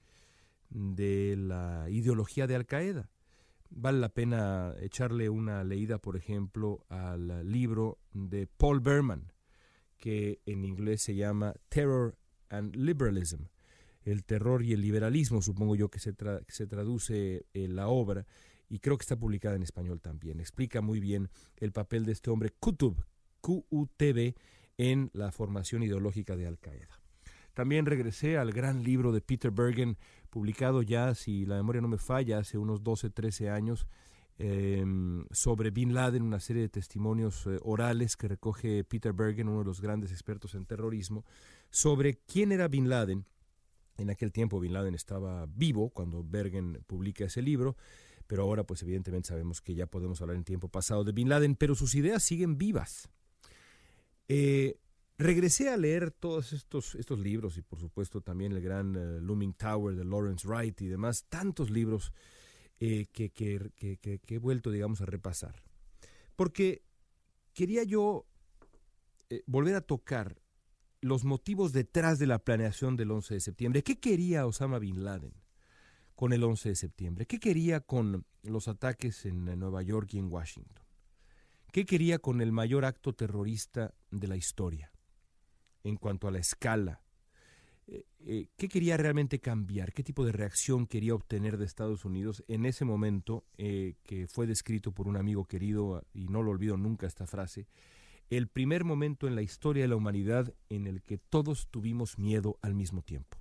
de 0.70 1.36
la 1.38 1.90
ideología 1.90 2.48
de 2.48 2.56
Al 2.56 2.66
Qaeda. 2.66 3.10
Vale 3.70 4.00
la 4.00 4.10
pena 4.10 4.74
echarle 4.80 5.30
una 5.30 5.64
leída, 5.64 6.00
por 6.00 6.18
ejemplo, 6.18 6.86
al 6.90 7.50
libro 7.50 8.00
de 8.14 8.48
Paul 8.48 8.80
Berman, 8.80 9.32
que 9.98 10.42
en 10.46 10.66
inglés 10.66 11.04
se 11.04 11.16
llama 11.16 11.54
Terror 11.70 12.18
and 12.50 12.76
Liberalism, 12.76 13.44
el 14.04 14.24
terror 14.24 14.64
y 14.64 14.74
el 14.74 14.82
liberalismo, 14.82 15.42
supongo 15.42 15.76
yo 15.76 15.90
que 15.90 16.00
se, 16.00 16.16
se 16.48 16.68
traduce 16.68 17.46
en 17.54 17.76
la 17.76 17.90
obra, 17.90 18.26
y 18.70 18.80
creo 18.80 18.98
que 18.98 19.04
está 19.04 19.18
publicada 19.18 19.56
en 19.56 19.64
español 19.64 20.02
también. 20.02 20.40
Explica 20.40 20.82
muy 20.82 21.00
bien 21.00 21.30
el 21.58 21.72
papel 21.72 22.06
de 22.06 22.14
este 22.14 22.30
hombre, 22.32 22.52
Qutb, 22.60 23.04
Q-U-T-B, 23.42 24.36
en 24.78 25.10
la 25.14 25.32
formación 25.32 25.84
ideológica 25.84 26.36
de 26.36 26.48
Al 26.48 26.58
Qaeda. 26.58 27.00
También 27.60 27.86
regresé 27.86 28.38
al 28.38 28.54
gran 28.54 28.86
libro 28.86 29.12
de 29.12 29.20
Peter 29.20 29.52
Bergen, 29.52 29.98
publicado 30.30 30.82
ya, 30.82 31.14
si 31.14 31.46
la 31.46 31.58
memoria 31.58 31.82
no 31.82 31.90
me 31.90 31.98
falla, 31.98 32.38
hace 32.38 32.58
unos 32.58 32.84
12, 32.84 33.10
13 33.10 33.50
años, 33.50 33.86
em, 34.38 35.26
sobre 35.32 35.70
Bin 35.70 35.94
Laden, 35.94 36.24
una 36.24 36.40
serie 36.40 36.62
de 36.62 36.70
testimonios 36.70 37.46
eh, 37.48 37.60
orales 37.62 38.16
que 38.16 38.30
recoge 38.30 38.86
Peter 38.86 39.12
Bergen, 39.12 39.50
uno 39.50 39.60
de 39.60 39.66
los 39.66 39.82
grandes 39.82 40.14
expertos 40.14 40.56
en 40.56 40.66
terrorismo, 40.66 41.26
sobre 41.70 42.14
quién 42.14 42.54
era 42.54 42.70
Bin 42.70 42.88
Laden. 42.88 43.26
En 43.98 44.10
aquel 44.10 44.32
tiempo 44.32 44.62
Bin 44.62 44.72
Laden 44.72 44.96
estaba 44.96 45.46
vivo 45.46 45.90
cuando 45.90 46.24
Bergen 46.24 46.82
publica 46.88 47.26
ese 47.26 47.42
libro, 47.42 47.76
pero 48.26 48.44
ahora 48.44 48.64
pues 48.64 48.84
evidentemente 48.84 49.28
sabemos 49.28 49.60
que 49.60 49.76
ya 49.76 49.86
podemos 49.86 50.22
hablar 50.22 50.38
en 50.38 50.46
tiempo 50.46 50.70
pasado 50.70 51.04
de 51.04 51.12
Bin 51.12 51.28
Laden, 51.28 51.56
pero 51.56 51.76
sus 51.76 51.94
ideas 51.94 52.24
siguen 52.24 52.58
vivas. 52.58 53.10
Eh, 54.30 54.78
Regresé 55.20 55.68
a 55.68 55.76
leer 55.76 56.12
todos 56.12 56.54
estos, 56.54 56.96
estos 56.96 57.20
libros 57.20 57.58
y 57.58 57.62
por 57.62 57.78
supuesto 57.78 58.22
también 58.22 58.54
el 58.54 58.62
gran 58.62 58.96
eh, 58.96 59.20
Looming 59.20 59.54
Tower 59.54 59.94
de 59.98 60.06
Lawrence 60.06 60.48
Wright 60.48 60.80
y 60.80 60.88
demás, 60.88 61.26
tantos 61.28 61.70
libros 61.70 62.14
eh, 62.80 63.06
que, 63.12 63.30
que, 63.30 64.22
he 64.30 64.38
vuelto, 64.38 64.72
digamos, 64.72 65.02
a 65.02 65.06
repasar. 65.06 65.62
Porque 66.38 66.86
quería 67.54 67.84
yo 67.84 68.28
eh, 69.30 69.44
volver 69.46 69.76
a 69.76 69.82
tocar 69.82 70.42
los 71.02 71.26
motivos 71.26 71.74
detrás 71.74 72.18
de 72.18 72.28
la 72.28 72.40
planeación 72.40 72.96
del 72.96 73.12
11 73.12 73.34
de 73.34 73.40
septiembre. 73.42 73.84
¿Qué 73.84 74.00
quería 74.00 74.46
Osama 74.46 74.80
Bin 74.80 75.04
Laden 75.04 75.34
con 76.16 76.32
el 76.32 76.46
11 76.46 76.70
de 76.70 76.76
septiembre? 76.76 77.26
¿Qué 77.26 77.42
quería 77.42 77.82
con 77.82 78.26
los 78.44 78.70
ataques 78.70 79.26
en 79.26 79.44
Nueva 79.60 79.82
York 79.82 80.14
y 80.14 80.20
en 80.20 80.32
Washington? 80.32 80.82
¿Qué 81.74 81.86
quería 81.86 82.20
con 82.20 82.40
el 82.40 82.54
mayor 82.54 82.86
acto 82.86 83.12
terrorista 83.12 83.94
de 84.12 84.28
la 84.30 84.38
historia? 84.38 84.94
En 85.84 85.98
cuanto 85.98 86.28
a 86.28 86.32
la 86.32 86.40
escala. 86.40 87.02
Eh, 87.88 88.06
eh, 88.20 88.48
¿Qué 88.56 88.70
quería 88.70 88.98
realmente 88.98 89.40
cambiar? 89.40 89.94
¿Qué 89.94 90.04
tipo 90.04 90.24
de 90.24 90.32
reacción 90.32 90.86
quería 90.86 91.16
obtener 91.16 91.58
de 91.58 91.66
Estados 91.66 92.06
Unidos 92.06 92.44
en 92.48 92.66
ese 92.66 92.86
momento 92.86 93.46
eh, 93.58 93.96
que 94.04 94.28
fue 94.28 94.46
descrito 94.46 94.92
por 94.92 95.08
un 95.08 95.18
amigo 95.18 95.46
querido, 95.46 96.04
y 96.14 96.28
no 96.28 96.44
lo 96.44 96.52
olvido 96.52 96.78
nunca 96.78 97.08
esta 97.08 97.26
frase, 97.26 97.68
el 98.30 98.48
primer 98.48 98.84
momento 98.84 99.28
en 99.28 99.36
la 99.36 99.42
historia 99.42 99.84
de 99.84 99.88
la 99.88 99.96
humanidad 99.96 100.54
en 100.70 100.86
el 100.86 101.02
que 101.02 101.18
todos 101.18 101.68
tuvimos 101.72 102.20
miedo 102.20 102.60
al 102.62 102.76
mismo 102.76 103.02
tiempo? 103.02 103.40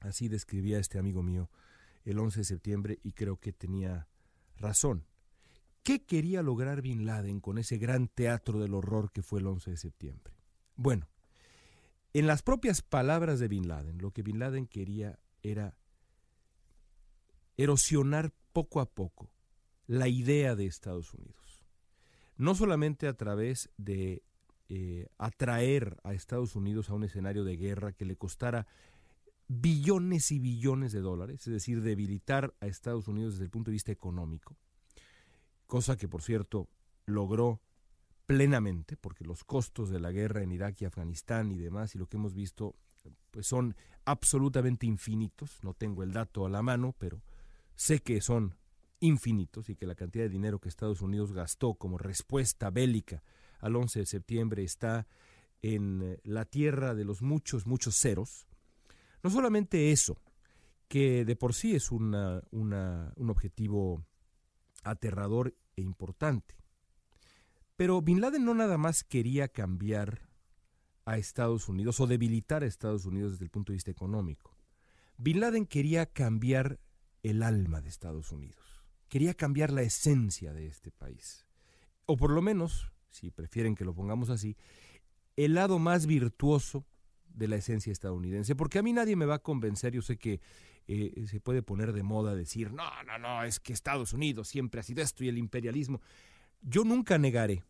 Así 0.00 0.28
describía 0.28 0.78
este 0.78 0.98
amigo 0.98 1.22
mío 1.24 1.50
el 2.04 2.18
11 2.18 2.40
de 2.40 2.44
septiembre 2.44 2.98
y 3.02 3.12
creo 3.12 3.38
que 3.38 3.52
tenía 3.52 4.06
razón. 4.56 5.04
¿Qué 5.82 6.04
quería 6.04 6.42
lograr 6.42 6.82
Bin 6.82 7.06
Laden 7.06 7.40
con 7.40 7.58
ese 7.58 7.78
gran 7.78 8.08
teatro 8.08 8.60
del 8.60 8.74
horror 8.74 9.10
que 9.10 9.22
fue 9.22 9.40
el 9.40 9.46
11 9.46 9.72
de 9.72 9.76
septiembre? 9.76 10.34
Bueno, 10.76 11.08
en 12.12 12.26
las 12.26 12.42
propias 12.42 12.82
palabras 12.82 13.38
de 13.38 13.48
Bin 13.48 13.68
Laden, 13.68 13.98
lo 13.98 14.12
que 14.12 14.22
Bin 14.22 14.38
Laden 14.38 14.66
quería 14.66 15.18
era 15.42 15.76
erosionar 17.56 18.32
poco 18.52 18.80
a 18.80 18.86
poco 18.86 19.30
la 19.86 20.08
idea 20.08 20.54
de 20.54 20.66
Estados 20.66 21.12
Unidos. 21.14 21.64
No 22.36 22.54
solamente 22.54 23.08
a 23.08 23.16
través 23.16 23.70
de 23.76 24.22
eh, 24.68 25.08
atraer 25.18 25.96
a 26.04 26.14
Estados 26.14 26.54
Unidos 26.54 26.88
a 26.88 26.94
un 26.94 27.04
escenario 27.04 27.44
de 27.44 27.56
guerra 27.56 27.92
que 27.92 28.04
le 28.04 28.16
costara 28.16 28.66
billones 29.48 30.30
y 30.30 30.38
billones 30.38 30.92
de 30.92 31.00
dólares, 31.00 31.46
es 31.46 31.52
decir, 31.52 31.82
debilitar 31.82 32.54
a 32.60 32.66
Estados 32.66 33.08
Unidos 33.08 33.34
desde 33.34 33.44
el 33.44 33.50
punto 33.50 33.70
de 33.70 33.76
vista 33.76 33.92
económico, 33.92 34.56
cosa 35.66 35.96
que 35.96 36.06
por 36.06 36.22
cierto 36.22 36.68
logró 37.06 37.62
plenamente, 38.28 38.98
porque 38.98 39.24
los 39.24 39.42
costos 39.42 39.88
de 39.88 40.00
la 40.00 40.12
guerra 40.12 40.42
en 40.42 40.52
Irak 40.52 40.82
y 40.82 40.84
Afganistán 40.84 41.50
y 41.50 41.56
demás, 41.56 41.94
y 41.94 41.98
lo 41.98 42.08
que 42.08 42.18
hemos 42.18 42.34
visto, 42.34 42.76
pues 43.30 43.46
son 43.46 43.74
absolutamente 44.04 44.84
infinitos. 44.84 45.58
No 45.62 45.72
tengo 45.72 46.02
el 46.02 46.12
dato 46.12 46.44
a 46.44 46.50
la 46.50 46.60
mano, 46.60 46.94
pero 46.98 47.22
sé 47.74 48.00
que 48.00 48.20
son 48.20 48.54
infinitos 49.00 49.70
y 49.70 49.76
que 49.76 49.86
la 49.86 49.94
cantidad 49.94 50.24
de 50.24 50.28
dinero 50.28 50.58
que 50.58 50.68
Estados 50.68 51.00
Unidos 51.00 51.32
gastó 51.32 51.72
como 51.72 51.96
respuesta 51.96 52.68
bélica 52.68 53.22
al 53.60 53.74
11 53.74 54.00
de 54.00 54.06
septiembre 54.06 54.62
está 54.62 55.06
en 55.62 56.02
eh, 56.02 56.20
la 56.22 56.44
tierra 56.44 56.94
de 56.94 57.06
los 57.06 57.22
muchos, 57.22 57.66
muchos 57.66 57.96
ceros. 57.96 58.46
No 59.22 59.30
solamente 59.30 59.90
eso, 59.90 60.18
que 60.86 61.24
de 61.24 61.34
por 61.34 61.54
sí 61.54 61.74
es 61.74 61.90
una, 61.90 62.42
un 62.50 63.30
objetivo 63.30 64.04
aterrador 64.84 65.54
e 65.76 65.80
importante, 65.80 66.58
pero 67.78 68.02
Bin 68.02 68.20
Laden 68.20 68.44
no 68.44 68.54
nada 68.54 68.76
más 68.76 69.04
quería 69.04 69.46
cambiar 69.46 70.28
a 71.04 71.16
Estados 71.16 71.68
Unidos 71.68 72.00
o 72.00 72.08
debilitar 72.08 72.64
a 72.64 72.66
Estados 72.66 73.06
Unidos 73.06 73.30
desde 73.30 73.44
el 73.44 73.52
punto 73.52 73.70
de 73.70 73.76
vista 73.76 73.92
económico. 73.92 74.52
Bin 75.16 75.38
Laden 75.38 75.64
quería 75.64 76.04
cambiar 76.06 76.80
el 77.22 77.40
alma 77.40 77.80
de 77.80 77.88
Estados 77.88 78.32
Unidos. 78.32 78.82
Quería 79.08 79.32
cambiar 79.32 79.70
la 79.70 79.82
esencia 79.82 80.52
de 80.52 80.66
este 80.66 80.90
país. 80.90 81.46
O 82.04 82.16
por 82.16 82.32
lo 82.32 82.42
menos, 82.42 82.90
si 83.10 83.30
prefieren 83.30 83.76
que 83.76 83.84
lo 83.84 83.94
pongamos 83.94 84.28
así, 84.28 84.56
el 85.36 85.54
lado 85.54 85.78
más 85.78 86.06
virtuoso 86.06 86.84
de 87.28 87.46
la 87.46 87.54
esencia 87.54 87.92
estadounidense. 87.92 88.56
Porque 88.56 88.80
a 88.80 88.82
mí 88.82 88.92
nadie 88.92 89.14
me 89.14 89.24
va 89.24 89.36
a 89.36 89.42
convencer, 89.42 89.92
yo 89.92 90.02
sé 90.02 90.16
que 90.16 90.40
eh, 90.88 91.26
se 91.28 91.38
puede 91.38 91.62
poner 91.62 91.92
de 91.92 92.02
moda 92.02 92.34
decir, 92.34 92.72
no, 92.72 92.90
no, 93.04 93.18
no, 93.20 93.44
es 93.44 93.60
que 93.60 93.72
Estados 93.72 94.14
Unidos 94.14 94.48
siempre 94.48 94.80
ha 94.80 94.82
sido 94.82 95.00
esto 95.00 95.22
y 95.22 95.28
el 95.28 95.38
imperialismo. 95.38 96.00
Yo 96.62 96.84
nunca 96.84 97.18
negaré, 97.18 97.64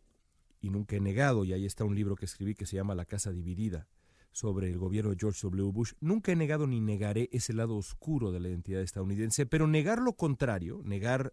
y 0.60 0.70
nunca 0.70 0.96
he 0.96 1.00
negado, 1.00 1.44
y 1.44 1.52
ahí 1.52 1.66
está 1.66 1.84
un 1.84 1.94
libro 1.94 2.16
que 2.16 2.24
escribí 2.24 2.54
que 2.54 2.66
se 2.66 2.76
llama 2.76 2.94
La 2.94 3.04
Casa 3.04 3.30
Dividida, 3.30 3.88
sobre 4.32 4.68
el 4.68 4.78
gobierno 4.78 5.10
de 5.10 5.16
George 5.18 5.40
W. 5.42 5.72
Bush, 5.72 5.92
nunca 6.00 6.32
he 6.32 6.36
negado 6.36 6.66
ni 6.66 6.80
negaré 6.80 7.28
ese 7.32 7.52
lado 7.52 7.76
oscuro 7.76 8.30
de 8.30 8.40
la 8.40 8.48
identidad 8.48 8.82
estadounidense, 8.82 9.46
pero 9.46 9.66
negar 9.66 10.00
lo 10.00 10.14
contrario, 10.14 10.80
negar 10.84 11.32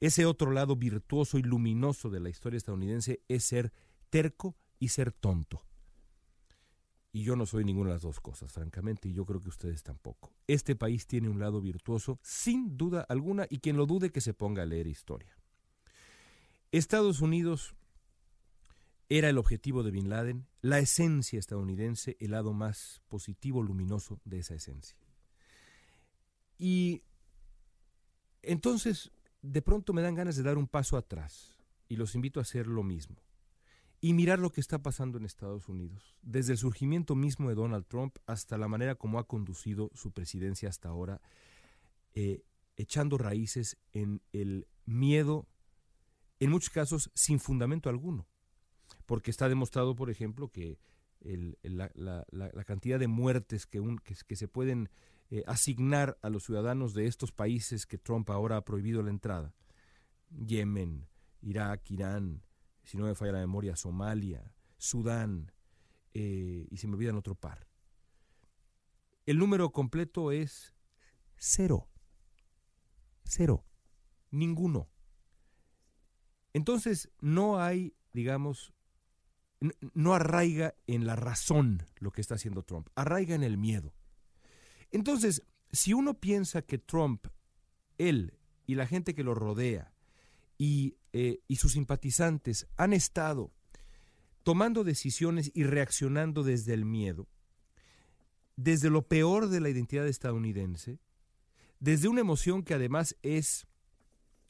ese 0.00 0.24
otro 0.24 0.50
lado 0.50 0.76
virtuoso 0.76 1.38
y 1.38 1.42
luminoso 1.42 2.10
de 2.10 2.20
la 2.20 2.28
historia 2.28 2.56
estadounidense 2.56 3.22
es 3.28 3.44
ser 3.44 3.72
terco 4.10 4.56
y 4.78 4.88
ser 4.88 5.12
tonto. 5.12 5.62
y 7.12 7.24
yo 7.24 7.36
no 7.36 7.44
soy 7.44 7.64
ninguna 7.64 7.90
de 7.90 7.96
las 7.96 8.02
dos 8.02 8.20
cosas, 8.20 8.50
francamente, 8.50 9.08
y 9.08 9.12
yo 9.12 9.26
creo 9.26 9.40
que 9.40 9.50
ustedes 9.50 9.82
tampoco. 9.82 10.32
Este 10.46 10.74
país 10.74 11.06
tiene 11.06 11.28
un 11.28 11.38
lado 11.38 11.60
virtuoso, 11.60 12.18
sin 12.22 12.76
duda 12.78 13.02
alguna, 13.08 13.46
y 13.50 13.58
quien 13.58 13.76
lo 13.76 13.84
dude 13.84 14.10
que 14.10 14.22
se 14.22 14.32
ponga 14.32 14.62
a 14.62 14.66
leer 14.66 14.86
historia. 14.86 15.36
Estados 16.72 17.20
Unidos 17.20 17.74
era 19.08 19.28
el 19.28 19.38
objetivo 19.38 19.82
de 19.82 19.90
Bin 19.90 20.08
Laden, 20.08 20.46
la 20.62 20.78
esencia 20.78 21.38
estadounidense, 21.38 22.16
el 22.18 22.30
lado 22.30 22.52
más 22.52 23.02
positivo, 23.08 23.62
luminoso 23.62 24.20
de 24.24 24.38
esa 24.38 24.54
esencia. 24.54 24.96
Y 26.58 27.02
entonces, 28.40 29.12
de 29.42 29.60
pronto 29.60 29.92
me 29.92 30.02
dan 30.02 30.14
ganas 30.14 30.36
de 30.36 30.42
dar 30.42 30.56
un 30.56 30.66
paso 30.66 30.96
atrás, 30.96 31.58
y 31.88 31.96
los 31.96 32.14
invito 32.14 32.40
a 32.40 32.42
hacer 32.42 32.66
lo 32.66 32.82
mismo 32.82 33.22
y 34.00 34.14
mirar 34.14 34.40
lo 34.40 34.50
que 34.50 34.60
está 34.60 34.82
pasando 34.82 35.16
en 35.16 35.24
Estados 35.24 35.68
Unidos, 35.68 36.16
desde 36.22 36.52
el 36.52 36.58
surgimiento 36.58 37.14
mismo 37.14 37.48
de 37.48 37.54
Donald 37.54 37.86
Trump 37.86 38.16
hasta 38.26 38.58
la 38.58 38.66
manera 38.66 38.96
como 38.96 39.20
ha 39.20 39.28
conducido 39.28 39.90
su 39.94 40.10
presidencia 40.10 40.68
hasta 40.68 40.88
ahora, 40.88 41.20
eh, 42.14 42.42
echando 42.76 43.16
raíces 43.16 43.76
en 43.92 44.20
el 44.32 44.66
miedo, 44.86 45.46
en 46.44 46.50
muchos 46.50 46.70
casos 46.70 47.10
sin 47.14 47.38
fundamento 47.38 47.88
alguno, 47.88 48.26
porque 49.06 49.30
está 49.30 49.48
demostrado, 49.48 49.94
por 49.94 50.10
ejemplo, 50.10 50.50
que 50.50 50.80
la, 51.62 52.64
cantidad 52.66 52.98
de 52.98 53.06
muertes 53.06 53.64
que, 53.64 53.80
que, 54.26 54.34
se 54.34 54.48
pueden 54.48 54.90
eh, 55.30 55.44
asignar 55.46 56.18
a 56.20 56.30
los 56.30 56.42
ciudadanos 56.42 56.94
de 56.94 57.06
estos 57.06 57.30
países 57.30 57.86
que 57.86 57.96
Trump 57.96 58.28
ahora 58.28 58.56
ha 58.56 58.64
prohibido 58.64 59.04
la 59.04 59.10
entrada, 59.10 59.54
Yemen, 60.30 61.06
Irak, 61.42 61.88
Irán, 61.92 62.42
si 62.82 62.98
no 62.98 63.04
me 63.04 63.14
falla 63.14 63.32
la 63.32 63.38
memoria, 63.38 63.76
Somalia, 63.76 64.52
Sudán, 64.78 65.52
eh, 66.12 66.66
y 66.68 66.76
se 66.76 66.88
me 66.88 66.94
olvidan 66.94 67.14
otro 67.14 67.36
par. 67.36 67.68
El 69.26 69.38
número 69.38 69.70
completo 69.70 70.32
es 70.32 70.74
cero. 71.36 71.88
Cero. 73.22 73.64
Ninguno. 74.32 74.91
Entonces, 76.54 77.10
no 77.20 77.60
hay, 77.60 77.94
digamos, 78.12 78.72
no 79.94 80.14
arraiga 80.14 80.74
en 80.86 81.06
la 81.06 81.16
razón 81.16 81.86
lo 81.96 82.10
que 82.10 82.20
está 82.20 82.34
haciendo 82.34 82.62
Trump, 82.62 82.88
arraiga 82.94 83.34
en 83.34 83.42
el 83.42 83.56
miedo. 83.56 83.94
Entonces, 84.90 85.42
si 85.70 85.92
uno 85.92 86.14
piensa 86.14 86.62
que 86.62 86.78
Trump, 86.78 87.26
él 87.98 88.34
y 88.66 88.74
la 88.74 88.86
gente 88.86 89.14
que 89.14 89.24
lo 89.24 89.34
rodea, 89.34 89.92
eh, 91.12 91.40
y, 91.48 91.56
sus 91.56 91.72
simpatizantes 91.72 92.68
han 92.76 92.92
estado 92.92 93.52
tomando 94.44 94.84
decisiones 94.84 95.50
y 95.54 95.64
reaccionando 95.64 96.44
desde 96.44 96.72
el 96.72 96.84
miedo, 96.84 97.26
desde 98.54 98.88
lo 98.88 99.08
peor 99.08 99.48
de 99.48 99.58
la 99.58 99.70
identidad 99.70 100.06
estadounidense, 100.06 101.00
desde 101.80 102.06
una 102.06 102.20
emoción 102.20 102.62
que 102.62 102.74
además 102.74 103.16
es 103.22 103.66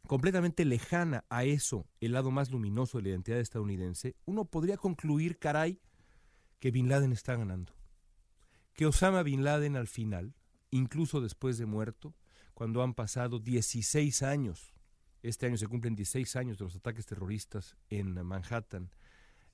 completamente 0.06 0.64
lejana 0.64 1.24
a 1.28 1.44
eso, 1.44 1.86
el 2.00 2.12
lado 2.12 2.30
más 2.30 2.50
luminoso 2.50 2.98
de 2.98 3.04
la 3.04 3.08
identidad 3.10 3.40
estadounidense, 3.40 4.16
uno 4.24 4.44
podría 4.44 4.76
concluir, 4.76 5.38
caray, 5.38 5.80
que 6.58 6.70
Bin 6.70 6.88
Laden 6.88 7.12
está 7.12 7.36
ganando. 7.36 7.72
Que 8.74 8.86
Osama 8.86 9.22
Bin 9.22 9.44
Laden 9.44 9.76
al 9.76 9.88
final, 9.88 10.34
incluso 10.70 11.20
después 11.20 11.58
de 11.58 11.66
muerto, 11.66 12.14
cuando 12.54 12.82
han 12.82 12.94
pasado 12.94 13.38
16 13.38 14.22
años 14.22 14.72
este 15.22 15.46
año 15.46 15.56
se 15.56 15.68
cumplen 15.68 15.94
16 15.94 16.34
años 16.36 16.58
de 16.58 16.64
los 16.64 16.74
ataques 16.74 17.06
terroristas 17.06 17.76
en 17.90 18.14
Manhattan 18.26 18.90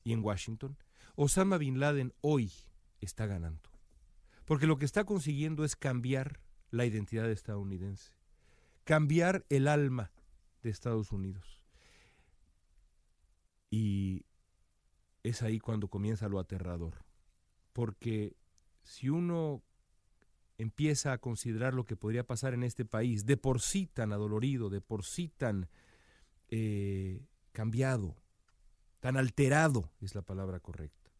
y 0.02 0.14
en 0.14 0.24
Washington. 0.24 0.78
Osama 1.14 1.58
Bin 1.58 1.78
Laden 1.78 2.14
hoy 2.22 2.50
está 3.00 3.26
ganando. 3.26 3.68
Porque 4.46 4.66
lo 4.66 4.78
que 4.78 4.86
está 4.86 5.04
consiguiendo 5.04 5.64
es 5.64 5.76
cambiar 5.76 6.40
la 6.70 6.86
identidad 6.86 7.30
estadounidense, 7.30 8.12
cambiar 8.84 9.44
el 9.50 9.68
alma 9.68 10.10
Estados 10.70 11.12
Unidos. 11.12 11.62
Y 13.70 14.24
es 15.22 15.42
ahí 15.42 15.58
cuando 15.58 15.88
comienza 15.88 16.28
lo 16.28 16.38
aterrador. 16.38 17.04
Porque 17.72 18.36
si 18.82 19.08
uno 19.08 19.62
empieza 20.56 21.12
a 21.12 21.18
considerar 21.18 21.74
lo 21.74 21.84
que 21.84 21.96
podría 21.96 22.26
pasar 22.26 22.54
en 22.54 22.64
este 22.64 22.84
país, 22.84 23.26
de 23.26 23.36
por 23.36 23.60
sí 23.60 23.86
tan 23.86 24.12
adolorido, 24.12 24.70
de 24.70 24.80
por 24.80 25.04
sí 25.04 25.28
tan 25.28 25.68
eh, 26.48 27.24
cambiado, 27.52 28.16
tan 29.00 29.16
alterado, 29.16 29.92
es 30.00 30.14
la 30.14 30.22
palabra 30.22 30.58
correcta, 30.60 31.12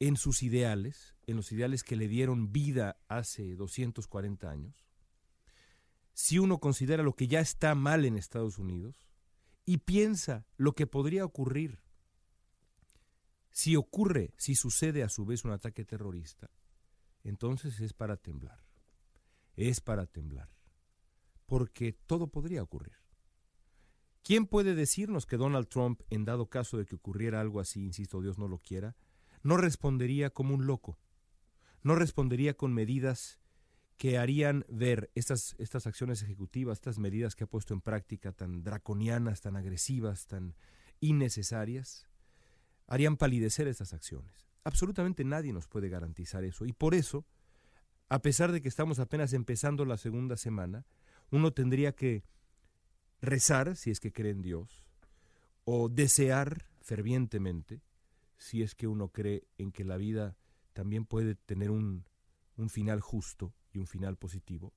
en 0.00 0.16
sus 0.16 0.42
ideales, 0.42 1.14
en 1.26 1.36
los 1.36 1.52
ideales 1.52 1.84
que 1.84 1.96
le 1.96 2.08
dieron 2.08 2.52
vida 2.52 2.96
hace 3.08 3.54
240 3.54 4.50
años, 4.50 4.86
si 6.12 6.38
uno 6.38 6.58
considera 6.58 7.02
lo 7.02 7.14
que 7.14 7.28
ya 7.28 7.40
está 7.40 7.74
mal 7.74 8.04
en 8.04 8.16
Estados 8.16 8.58
Unidos 8.58 9.08
y 9.64 9.78
piensa 9.78 10.46
lo 10.56 10.74
que 10.74 10.86
podría 10.86 11.24
ocurrir 11.24 11.82
si 13.52 13.76
ocurre, 13.76 14.32
si 14.38 14.54
sucede 14.54 15.02
a 15.02 15.10
su 15.10 15.26
vez 15.26 15.44
un 15.44 15.52
ataque 15.52 15.84
terrorista, 15.84 16.50
entonces 17.22 17.80
es 17.80 17.92
para 17.92 18.16
temblar. 18.16 18.64
Es 19.54 19.82
para 19.82 20.06
temblar. 20.06 20.48
Porque 21.44 21.92
todo 21.92 22.28
podría 22.28 22.62
ocurrir. 22.62 22.96
¿Quién 24.22 24.46
puede 24.46 24.74
decirnos 24.74 25.26
que 25.26 25.36
Donald 25.36 25.68
Trump, 25.68 26.00
en 26.08 26.24
dado 26.24 26.48
caso 26.48 26.78
de 26.78 26.86
que 26.86 26.94
ocurriera 26.94 27.40
algo 27.40 27.60
así, 27.60 27.84
insisto, 27.84 28.22
Dios 28.22 28.38
no 28.38 28.48
lo 28.48 28.58
quiera, 28.58 28.96
no 29.42 29.58
respondería 29.58 30.30
como 30.30 30.54
un 30.54 30.66
loco? 30.66 30.98
No 31.82 31.94
respondería 31.94 32.56
con 32.56 32.72
medidas 32.72 33.41
que 34.02 34.18
harían 34.18 34.64
ver 34.68 35.12
estas, 35.14 35.54
estas 35.60 35.86
acciones 35.86 36.24
ejecutivas, 36.24 36.78
estas 36.78 36.98
medidas 36.98 37.36
que 37.36 37.44
ha 37.44 37.46
puesto 37.46 37.72
en 37.72 37.80
práctica 37.80 38.32
tan 38.32 38.64
draconianas, 38.64 39.42
tan 39.42 39.54
agresivas, 39.54 40.26
tan 40.26 40.56
innecesarias, 40.98 42.08
harían 42.88 43.16
palidecer 43.16 43.68
estas 43.68 43.92
acciones. 43.92 44.48
Absolutamente 44.64 45.22
nadie 45.22 45.52
nos 45.52 45.68
puede 45.68 45.88
garantizar 45.88 46.42
eso. 46.42 46.66
Y 46.66 46.72
por 46.72 46.96
eso, 46.96 47.24
a 48.08 48.22
pesar 48.22 48.50
de 48.50 48.60
que 48.60 48.66
estamos 48.66 48.98
apenas 48.98 49.34
empezando 49.34 49.84
la 49.84 49.96
segunda 49.96 50.36
semana, 50.36 50.84
uno 51.30 51.52
tendría 51.52 51.94
que 51.94 52.24
rezar, 53.20 53.76
si 53.76 53.92
es 53.92 54.00
que 54.00 54.12
cree 54.12 54.32
en 54.32 54.42
Dios, 54.42 54.84
o 55.64 55.88
desear 55.88 56.66
fervientemente, 56.80 57.82
si 58.36 58.64
es 58.64 58.74
que 58.74 58.88
uno 58.88 59.10
cree 59.10 59.44
en 59.58 59.70
que 59.70 59.84
la 59.84 59.96
vida 59.96 60.36
también 60.72 61.04
puede 61.04 61.36
tener 61.36 61.70
un, 61.70 62.04
un 62.56 62.68
final 62.68 63.00
justo 63.00 63.54
y 63.72 63.78
un 63.78 63.86
final 63.86 64.16
positivo, 64.16 64.72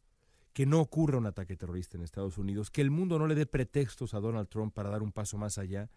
que 0.53 0.65
no 0.65 0.79
ocurra 0.79 1.17
un 1.17 1.25
ataque 1.25 1.57
terrorista 1.57 1.97
en 1.97 2.03
Estados 2.03 2.37
Unidos, 2.37 2.71
que 2.71 2.81
el 2.81 2.91
mundo 2.91 3.19
no 3.19 3.27
le 3.27 3.35
dé 3.35 3.45
pretextos 3.45 4.13
a 4.13 4.19
Donald 4.19 4.47
Trump 4.47 4.73
para 4.73 4.89
dar 4.89 5.03
un 5.03 5.11
paso 5.11 5.37
más 5.37 5.57
allá 5.57 5.89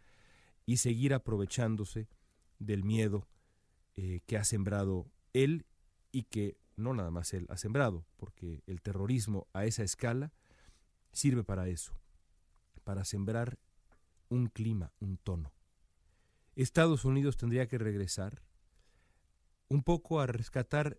y 0.66 0.78
seguir 0.78 1.14
aprovechándose 1.14 2.08
del 2.58 2.82
miedo, 2.82 3.26
eh, 3.96 4.20
que 4.26 4.36
ha 4.36 4.44
sembrado 4.44 5.06
él 5.32 5.64
y 6.12 6.24
que 6.24 6.56
no 6.76 6.94
nada 6.94 7.10
más 7.10 7.32
él 7.34 7.46
ha 7.50 7.56
sembrado, 7.56 8.04
porque 8.16 8.62
el 8.66 8.80
terrorismo 8.82 9.46
a 9.52 9.64
esa 9.64 9.82
escala 9.82 10.32
sirve 11.12 11.44
para 11.44 11.68
eso, 11.68 11.92
para 12.84 13.04
sembrar 13.04 13.58
un 14.28 14.48
clima, 14.48 14.92
un 15.00 15.18
tono. 15.18 15.52
Estados 16.56 17.04
Unidos 17.04 17.36
tendría 17.36 17.68
que 17.68 17.78
regresar 17.78 18.42
un 19.68 19.82
poco 19.82 20.20
a 20.20 20.26
rescatar 20.26 20.98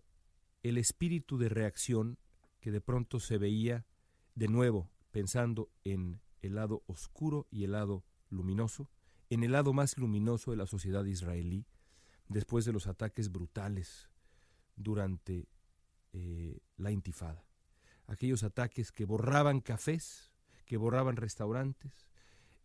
el 0.62 0.78
espíritu 0.78 1.38
de 1.38 1.48
reacción 1.48 2.18
que 2.60 2.70
de 2.70 2.80
pronto 2.80 3.20
se 3.20 3.38
veía 3.38 3.86
de 4.34 4.48
nuevo 4.48 4.90
pensando 5.10 5.70
en 5.84 6.20
el 6.42 6.54
lado 6.54 6.82
oscuro 6.86 7.46
y 7.50 7.64
el 7.64 7.72
lado 7.72 8.04
luminoso, 8.28 8.88
en 9.28 9.42
el 9.42 9.52
lado 9.52 9.72
más 9.72 9.96
luminoso 9.98 10.50
de 10.50 10.56
la 10.56 10.66
sociedad 10.66 11.04
israelí, 11.04 11.66
después 12.28 12.64
de 12.64 12.72
los 12.72 12.86
ataques 12.86 13.30
brutales 13.30 14.08
durante 14.76 15.48
eh, 16.12 16.60
la 16.76 16.90
intifada. 16.90 17.44
Aquellos 18.06 18.42
ataques 18.42 18.92
que 18.92 19.04
borraban 19.04 19.60
cafés, 19.60 20.32
que 20.64 20.76
borraban 20.76 21.16
restaurantes, 21.16 22.06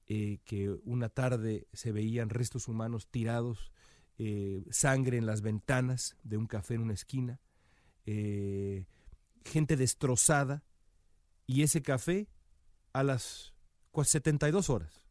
eh, 0.08 0.40
que 0.46 0.70
una 0.84 1.10
tarde 1.10 1.68
se 1.74 1.92
veían 1.92 2.30
restos 2.30 2.68
humanos 2.68 3.08
tirados, 3.08 3.72
eh, 4.18 4.64
sangre 4.70 5.18
en 5.18 5.26
las 5.26 5.42
ventanas 5.42 6.16
de 6.24 6.38
un 6.38 6.48
café 6.48 6.76
en 6.76 6.82
una 6.82 6.94
esquina, 6.94 7.42
gente 8.06 9.78
destrozada, 9.78 10.64
y 11.48 11.64
ese 11.64 11.82
café 11.82 12.28
a 12.94 13.04
las 13.04 13.54
72 14.04 14.70
horas, 14.70 15.06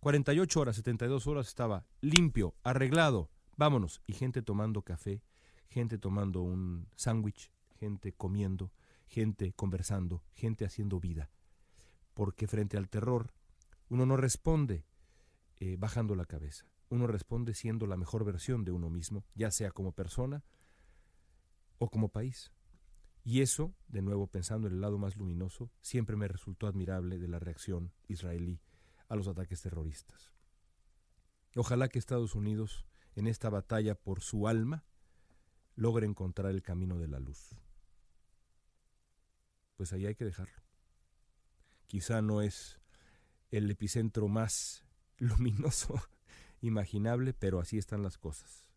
48 0.00 0.60
horas, 0.60 0.76
72 0.76 1.26
horas 1.26 1.48
estaba 1.48 1.84
limpio, 2.00 2.54
arreglado, 2.62 3.28
vámonos. 3.56 4.00
Y 4.06 4.14
gente 4.14 4.40
tomando 4.40 4.82
café, 4.82 5.22
gente 5.68 5.98
tomando 5.98 6.42
un 6.42 6.88
sándwich, 6.96 7.50
gente 7.78 8.12
comiendo, 8.12 8.72
gente 9.08 9.52
conversando, 9.52 10.22
gente 10.34 10.64
haciendo 10.64 11.00
vida. 11.00 11.28
Porque 12.14 12.46
frente 12.46 12.76
al 12.76 12.88
terror, 12.88 13.32
uno 13.88 14.06
no 14.06 14.16
responde 14.16 14.84
eh, 15.58 15.76
bajando 15.78 16.14
la 16.14 16.24
cabeza. 16.24 16.66
Uno 16.88 17.06
responde 17.06 17.54
siendo 17.54 17.86
la 17.86 17.96
mejor 17.96 18.24
versión 18.24 18.64
de 18.64 18.72
uno 18.72 18.88
mismo, 18.88 19.24
ya 19.34 19.50
sea 19.50 19.70
como 19.70 19.92
persona, 19.92 20.42
o 21.80 21.90
como 21.90 22.10
país. 22.10 22.52
Y 23.24 23.40
eso, 23.40 23.74
de 23.88 24.02
nuevo 24.02 24.26
pensando 24.26 24.68
en 24.68 24.74
el 24.74 24.80
lado 24.80 24.98
más 24.98 25.16
luminoso, 25.16 25.72
siempre 25.80 26.14
me 26.14 26.28
resultó 26.28 26.66
admirable 26.66 27.18
de 27.18 27.26
la 27.26 27.38
reacción 27.38 27.92
israelí 28.06 28.60
a 29.08 29.16
los 29.16 29.26
ataques 29.26 29.60
terroristas. 29.62 30.32
Ojalá 31.56 31.88
que 31.88 31.98
Estados 31.98 32.34
Unidos, 32.34 32.86
en 33.16 33.26
esta 33.26 33.50
batalla 33.50 33.94
por 33.94 34.20
su 34.20 34.46
alma, 34.46 34.84
logre 35.74 36.06
encontrar 36.06 36.52
el 36.52 36.62
camino 36.62 36.98
de 36.98 37.08
la 37.08 37.18
luz. 37.18 37.56
Pues 39.76 39.92
ahí 39.92 40.06
hay 40.06 40.14
que 40.14 40.26
dejarlo. 40.26 40.62
Quizá 41.86 42.22
no 42.22 42.42
es 42.42 42.78
el 43.50 43.70
epicentro 43.70 44.28
más 44.28 44.84
luminoso 45.18 46.00
imaginable, 46.60 47.32
pero 47.32 47.58
así 47.58 47.78
están 47.78 48.02
las 48.02 48.18
cosas. 48.18 48.69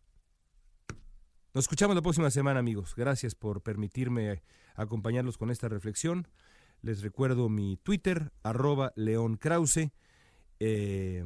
Nos 1.53 1.65
escuchamos 1.65 1.95
la 1.95 2.01
próxima 2.01 2.31
semana, 2.31 2.59
amigos. 2.59 2.95
Gracias 2.95 3.35
por 3.35 3.61
permitirme 3.61 4.41
acompañarlos 4.73 5.37
con 5.37 5.51
esta 5.51 5.69
reflexión. 5.69 6.27
Les 6.81 7.03
recuerdo 7.03 7.47
mi 7.47 7.77
Twitter, 7.77 8.31
arroba 8.41 8.91
León 8.95 9.37
Krause. 9.37 9.91
Eh, 10.59 11.23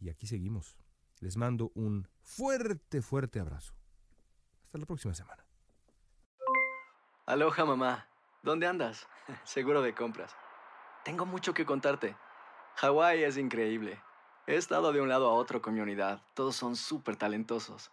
y 0.00 0.08
aquí 0.08 0.26
seguimos. 0.26 0.76
Les 1.20 1.36
mando 1.36 1.70
un 1.76 2.08
fuerte, 2.20 3.00
fuerte 3.00 3.38
abrazo. 3.38 3.74
Hasta 4.64 4.78
la 4.78 4.86
próxima 4.86 5.14
semana. 5.14 5.46
Aloha, 7.24 7.64
mamá. 7.64 8.08
¿Dónde 8.42 8.66
andas? 8.66 9.06
Seguro 9.44 9.82
de 9.82 9.94
compras. 9.94 10.34
Tengo 11.04 11.26
mucho 11.26 11.54
que 11.54 11.64
contarte. 11.64 12.16
Hawái 12.74 13.22
es 13.22 13.36
increíble. 13.36 14.02
He 14.48 14.56
estado 14.56 14.92
de 14.92 15.00
un 15.00 15.08
lado 15.08 15.30
a 15.30 15.34
otro 15.34 15.62
con 15.62 15.74
mi 15.74 15.80
unidad. 15.80 16.22
Todos 16.34 16.56
son 16.56 16.74
súper 16.74 17.14
talentosos. 17.14 17.92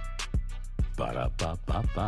Para 1.01 1.25
pa 1.33 1.57
pa 1.65 1.81
pa. 1.97 2.07